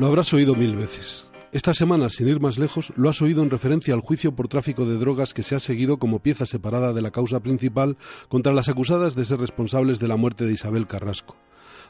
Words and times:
Lo 0.00 0.06
habrás 0.06 0.32
oído 0.32 0.54
mil 0.54 0.76
veces. 0.76 1.29
Esta 1.52 1.74
semana, 1.74 2.10
sin 2.10 2.28
ir 2.28 2.38
más 2.38 2.58
lejos, 2.58 2.92
lo 2.94 3.08
has 3.08 3.20
oído 3.22 3.42
en 3.42 3.50
referencia 3.50 3.92
al 3.92 4.02
juicio 4.02 4.36
por 4.36 4.46
tráfico 4.46 4.86
de 4.86 4.96
drogas 4.98 5.34
que 5.34 5.42
se 5.42 5.56
ha 5.56 5.60
seguido 5.60 5.98
como 5.98 6.20
pieza 6.20 6.46
separada 6.46 6.92
de 6.92 7.02
la 7.02 7.10
causa 7.10 7.40
principal 7.40 7.96
contra 8.28 8.52
las 8.52 8.68
acusadas 8.68 9.16
de 9.16 9.24
ser 9.24 9.40
responsables 9.40 9.98
de 9.98 10.06
la 10.06 10.16
muerte 10.16 10.44
de 10.44 10.52
Isabel 10.52 10.86
Carrasco. 10.86 11.36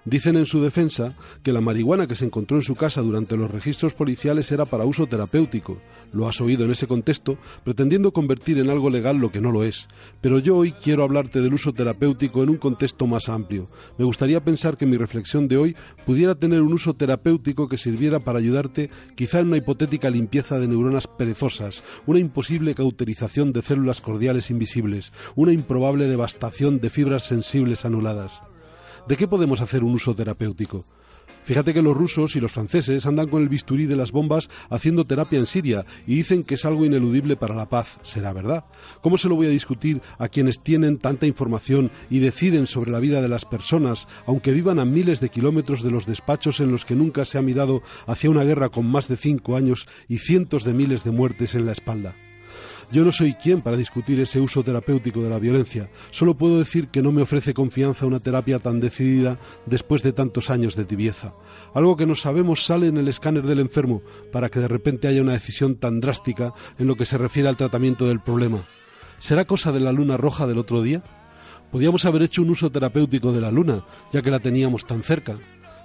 Dicen 0.07 0.37
en 0.37 0.47
su 0.47 0.63
defensa 0.63 1.15
que 1.43 1.53
la 1.53 1.61
marihuana 1.61 2.07
que 2.07 2.15
se 2.15 2.25
encontró 2.25 2.57
en 2.57 2.63
su 2.63 2.75
casa 2.75 3.03
durante 3.03 3.37
los 3.37 3.51
registros 3.51 3.93
policiales 3.93 4.51
era 4.51 4.65
para 4.65 4.87
uso 4.87 5.07
terapéutico. 5.07 5.77
Lo 6.13 6.27
has 6.27 6.41
oído 6.41 6.65
en 6.65 6.71
ese 6.71 6.87
contexto, 6.87 7.37
pretendiendo 7.65 8.13
convertir 8.13 8.59
en 8.59 8.71
algo 8.71 8.89
legal 8.89 9.19
lo 9.19 9.31
que 9.31 9.43
no 9.43 9.53
lo 9.53 9.63
es. 9.63 9.89
Pero 10.23 10.39
yo 10.39 10.57
hoy 10.57 10.73
quiero 10.73 11.03
hablarte 11.03 11.43
del 11.43 11.53
uso 11.53 11.75
terapéutico 11.75 12.43
en 12.43 12.49
un 12.49 12.57
contexto 12.57 13.07
más 13.07 13.29
amplio. 13.29 13.69
Me 13.99 14.07
gustaría 14.07 14.43
pensar 14.43 14.79
que 14.79 14.87
mi 14.87 14.97
reflexión 14.97 15.49
de 15.49 15.59
hoy 15.59 15.77
pudiera 16.07 16.35
tener 16.35 16.63
un 16.63 16.73
uso 16.73 16.95
terapéutico 16.95 17.69
que 17.69 17.77
sirviera 17.77 18.21
para 18.21 18.39
ayudarte 18.39 18.89
quizá 19.17 19.41
en 19.41 19.50
una 19.51 19.57
hipotética 19.57 20.11
limpieza 20.11 20.61
de 20.61 20.69
neuronas 20.69 21.09
perezosas, 21.09 21.83
una 22.07 22.21
imposible 22.21 22.77
cauterización 22.77 23.53
de 23.53 23.63
células 23.63 24.01
cordiales 24.01 24.49
invisibles, 24.49 25.11
una 25.35 25.53
improbable 25.53 26.07
devastación 26.07 26.79
de 26.79 26.89
fibras 26.89 27.25
sensibles 27.25 27.85
anuladas. 27.85 28.45
¿De 29.09 29.17
qué 29.17 29.27
podemos 29.27 29.61
hacer 29.61 29.83
un 29.83 29.95
uso 29.95 30.15
terapéutico? 30.15 30.85
Fíjate 31.45 31.75
que 31.75 31.83
los 31.83 31.97
rusos 31.97 32.37
y 32.37 32.41
los 32.41 32.53
franceses 32.53 33.07
andan 33.07 33.29
con 33.29 33.43
el 33.43 33.49
bisturí 33.49 33.87
de 33.87 33.97
las 33.97 34.13
bombas 34.13 34.49
haciendo 34.69 35.05
terapia 35.05 35.39
en 35.39 35.47
Siria 35.47 35.85
y 36.07 36.17
dicen 36.17 36.45
que 36.45 36.55
es 36.55 36.65
algo 36.65 36.85
ineludible 36.85 37.37
para 37.37 37.55
la 37.55 37.69
paz. 37.69 37.99
¿Será 38.03 38.33
verdad? 38.33 38.65
¿Cómo 39.01 39.19
se 39.19 39.29
lo 39.29 39.37
voy 39.37 39.47
a 39.47 39.51
discutir 39.51 40.01
a 40.19 40.29
quienes 40.29 40.61
tienen 40.61 40.99
tanta 40.99 41.27
información 41.27 41.91
y 42.09 42.21
deciden 42.21 42.67
sobre 42.67 42.91
la 42.91 43.01
vida 43.01 43.21
de 43.21 43.29
las 43.29 43.45
personas, 43.45 44.09
aunque 44.27 44.53
vivan 44.53 44.79
a 44.79 44.85
miles 44.85 45.21
de 45.21 45.29
kilómetros 45.29 45.83
de 45.83 45.91
los 45.91 46.07
despachos 46.07 46.61
en 46.61 46.71
los 46.71 46.85
que 46.85 46.95
nunca 46.95 47.25
se 47.25 47.39
ha 47.39 47.43
mirado 47.43 47.83
hacia 48.07 48.31
una 48.31 48.45
guerra 48.45 48.69
con 48.69 48.87
más 48.87 49.09
de 49.09 49.17
cinco 49.17 49.57
años 49.57 49.87
y 50.09 50.19
cientos 50.19 50.65
de 50.65 50.75
miles 50.75 51.05
de 51.05 51.11
muertes 51.11 51.55
en 51.55 51.67
la 51.67 51.73
espalda? 51.73 52.15
Yo 52.93 53.05
no 53.05 53.13
soy 53.13 53.35
quien 53.35 53.63
para 53.63 53.77
discutir 53.77 54.19
ese 54.19 54.41
uso 54.41 54.65
terapéutico 54.65 55.23
de 55.23 55.31
la 55.31 55.39
violencia. 55.39 55.89
Solo 56.11 56.37
puedo 56.37 56.59
decir 56.59 56.89
que 56.89 57.03
no 57.03 57.13
me 57.13 57.23
ofrece 57.23 57.55
confianza 57.55 58.05
una 58.05 58.19
terapia 58.19 58.59
tan 58.59 58.81
decidida 58.81 59.39
después 59.65 60.03
de 60.03 60.13
tantos 60.13 60.51
años 60.51 60.75
de 60.75 60.85
tibieza. 60.85 61.35
Algo 61.73 61.97
que 61.97 62.07
no 62.07 62.17
sabemos 62.17 62.65
sale 62.65 62.89
en 62.89 62.97
el 62.97 63.07
escáner 63.07 63.45
del 63.45 63.61
enfermo 63.61 64.03
para 64.33 64.49
que 64.49 64.59
de 64.59 64.67
repente 64.67 65.07
haya 65.07 65.23
una 65.23 65.35
decisión 65.35 65.77
tan 65.77 66.01
drástica 66.01 66.53
en 66.81 66.89
lo 66.89 66.97
que 66.97 67.07
se 67.07 67.17
refiere 67.17 67.49
al 67.49 67.57
tratamiento 67.57 68.09
del 68.09 68.19
problema. 68.19 68.65
¿Será 69.21 69.45
cosa 69.45 69.71
de 69.71 69.81
la 69.81 69.93
luna 69.93 70.17
roja 70.17 70.49
del 70.49 70.59
otro 70.59 70.83
día? 70.83 71.05
Podíamos 71.71 72.05
haber 72.07 72.23
hecho 72.23 72.43
un 72.43 72.51
uso 72.51 72.73
terapéutico 72.73 73.31
de 73.33 73.41
la 73.41 73.53
luna, 73.53 73.85
ya 74.13 74.21
que 74.21 74.33
la 74.33 74.41
teníamos 74.41 74.85
tan 74.85 75.05
cerca. 75.05 75.37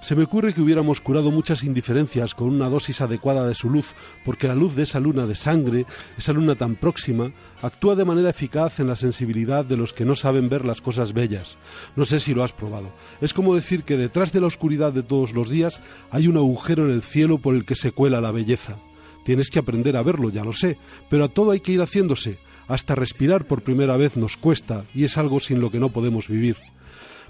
Se 0.06 0.16
me 0.16 0.22
ocurre 0.22 0.53
que 0.53 0.61
hubiéramos 0.61 1.02
curado 1.02 1.31
muchas 1.31 1.64
indiferencias 1.64 2.36
con 2.36 2.50
una 2.50 2.70
dosis 2.70 3.02
adecuada 3.02 3.48
de 3.48 3.56
su 3.56 3.72
luz, 3.72 3.95
porque 4.23 4.48
la 4.48 4.53
luz 4.53 4.75
de 4.75 4.84
esa 4.84 5.00
luna 5.00 5.25
de 5.25 5.34
sangre, 5.34 5.88
esa 6.16 6.31
luna 6.31 6.53
tan 6.53 6.75
próxima, 6.75 7.31
actúa 7.64 7.95
de 7.95 8.05
manera 8.05 8.30
eficaz 8.30 8.80
en 8.80 8.86
la 8.86 8.95
sensibilidad 8.95 9.65
de 9.65 9.77
los 9.77 9.94
que 9.94 10.05
no 10.05 10.14
saben 10.14 10.48
ver 10.48 10.64
las 10.64 10.80
cosas 10.80 11.14
bellas. 11.14 11.58
No 11.95 12.05
sé 12.05 12.20
si 12.20 12.36
lo 12.36 12.44
has 12.44 12.52
probado. 12.54 12.92
Es 13.20 13.33
como 13.33 13.55
decir 13.55 13.82
que 13.82 13.98
detrás 13.98 14.32
de 14.32 14.42
la 14.42 14.45
oscuridad 14.45 14.94
de 14.94 15.02
todos 15.02 15.33
los 15.33 15.49
días 15.49 15.82
hay 16.11 16.27
un 16.27 16.38
agujero 16.38 16.86
en 16.86 16.92
el 16.92 17.02
cielo 17.02 17.39
por 17.39 17.55
el 17.55 17.65
que 17.65 17.73
se 17.73 17.92
cuela 17.92 18.21
la 18.21 18.32
belleza. 18.32 18.77
Tienes 19.26 19.49
que 19.49 19.58
aprender 19.58 19.98
a 19.98 20.04
verlo, 20.04 20.30
ya 20.30 20.44
lo 20.44 20.54
sé, 20.54 20.77
pero 21.10 21.23
a 21.23 21.30
todo 21.30 21.49
hay 21.49 21.61
que 21.61 21.71
ir 21.71 21.82
haciéndose. 21.82 22.38
Hasta 22.67 22.94
respirar 22.94 23.45
por 23.45 23.64
primera 23.64 23.98
vez 23.98 24.17
nos 24.17 24.38
cuesta 24.38 24.86
y 24.94 25.05
es 25.05 25.17
algo 25.17 25.39
sin 25.39 25.61
lo 25.61 25.71
que 25.71 25.80
no 25.80 25.89
podemos 25.89 26.27
vivir 26.27 26.58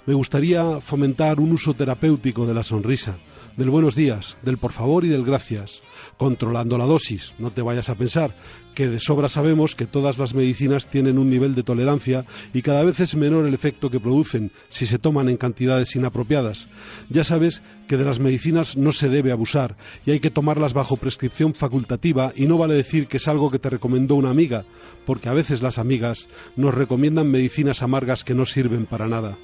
me 0.06 0.14
gustaría 0.14 0.80
fomentar 0.80 1.40
un 1.40 1.52
uso 1.52 1.74
terapéutico 1.74 2.46
de 2.46 2.54
la 2.54 2.62
sonrisa, 2.62 3.16
del 3.56 3.70
buenos 3.70 3.96
días, 3.96 4.36
del 4.42 4.56
por 4.56 4.70
favor 4.70 5.04
y 5.04 5.08
del 5.08 5.24
gracias, 5.24 5.82
controlando 6.16 6.78
la 6.78 6.84
dosis. 6.84 7.32
No 7.40 7.50
te 7.50 7.62
vayas 7.62 7.88
a 7.88 7.96
pensar 7.96 8.30
que 8.76 8.86
de 8.86 9.00
sobra 9.00 9.28
sabemos 9.28 9.74
que 9.74 9.86
todas 9.86 10.18
las 10.18 10.32
medicinas 10.32 10.86
tienen 10.86 11.18
un 11.18 11.28
nivel 11.28 11.56
de 11.56 11.64
tolerancia 11.64 12.24
y 12.54 12.62
cada 12.62 12.84
vez 12.84 13.00
es 13.00 13.16
menor 13.16 13.46
el 13.46 13.54
efecto 13.54 13.90
que 13.90 13.98
producen 13.98 14.52
si 14.68 14.86
se 14.86 15.00
toman 15.00 15.28
en 15.28 15.38
cantidades 15.38 15.96
inapropiadas. 15.96 16.68
Ya 17.08 17.24
sabes 17.24 17.62
que 17.88 17.96
de 17.96 18.04
las 18.04 18.20
medicinas 18.20 18.76
no 18.76 18.92
se 18.92 19.08
debe 19.08 19.32
abusar 19.32 19.76
y 20.04 20.12
hay 20.12 20.20
que 20.20 20.30
tomarlas 20.30 20.72
bajo 20.72 20.98
prescripción 20.98 21.52
facultativa 21.52 22.32
y 22.36 22.46
no 22.46 22.58
vale 22.58 22.74
decir 22.74 23.08
que 23.08 23.16
es 23.16 23.26
algo 23.26 23.50
que 23.50 23.58
te 23.58 23.70
recomendó 23.70 24.14
una 24.14 24.30
amiga, 24.30 24.64
porque 25.04 25.30
a 25.30 25.32
veces 25.32 25.62
las 25.62 25.78
amigas 25.78 26.28
nos 26.54 26.74
recomiendan 26.74 27.30
medicinas 27.30 27.82
amargas 27.82 28.22
que 28.22 28.34
no 28.34 28.44
sirven 28.44 28.86
para 28.86 29.08
nada. 29.08 29.36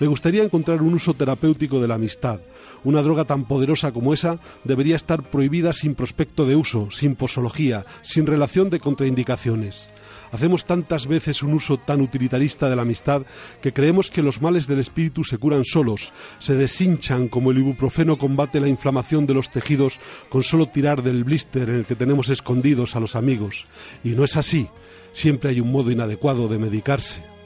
Me 0.00 0.06
gustaría 0.06 0.42
encontrar 0.42 0.80
un 0.80 0.94
uso 0.94 1.12
terapéutico 1.12 1.78
de 1.78 1.86
la 1.86 1.96
amistad. 1.96 2.40
Una 2.84 3.02
droga 3.02 3.26
tan 3.26 3.44
poderosa 3.44 3.92
como 3.92 4.14
esa 4.14 4.40
debería 4.64 4.96
estar 4.96 5.22
prohibida 5.22 5.74
sin 5.74 5.94
prospecto 5.94 6.46
de 6.46 6.56
uso, 6.56 6.88
sin 6.90 7.16
posología, 7.16 7.84
sin 8.00 8.26
relación 8.26 8.70
de 8.70 8.80
contraindicaciones. 8.80 9.90
Hacemos 10.32 10.64
tantas 10.64 11.06
veces 11.06 11.42
un 11.42 11.52
uso 11.52 11.76
tan 11.76 12.00
utilitarista 12.00 12.70
de 12.70 12.76
la 12.76 12.82
amistad 12.82 13.22
que 13.60 13.74
creemos 13.74 14.10
que 14.10 14.22
los 14.22 14.40
males 14.40 14.66
del 14.66 14.78
espíritu 14.78 15.22
se 15.22 15.36
curan 15.36 15.66
solos, 15.66 16.14
se 16.38 16.54
deshinchan 16.54 17.28
como 17.28 17.50
el 17.50 17.58
ibuprofeno 17.58 18.16
combate 18.16 18.60
la 18.60 18.68
inflamación 18.68 19.26
de 19.26 19.34
los 19.34 19.50
tejidos 19.50 19.98
con 20.30 20.44
solo 20.44 20.66
tirar 20.66 21.02
del 21.02 21.24
blister 21.24 21.68
en 21.68 21.74
el 21.74 21.84
que 21.84 21.96
tenemos 21.96 22.30
escondidos 22.30 22.96
a 22.96 23.00
los 23.00 23.16
amigos. 23.16 23.66
Y 24.02 24.10
no 24.10 24.24
es 24.24 24.38
así. 24.38 24.68
Siempre 25.12 25.50
hay 25.50 25.60
un 25.60 25.72
modo 25.72 25.90
inadecuado 25.90 26.48
de 26.48 26.58
medicarse. 26.58 27.39